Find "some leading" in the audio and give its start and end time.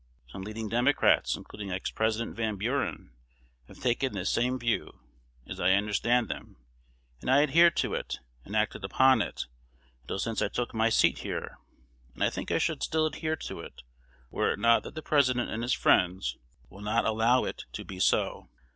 0.31-0.67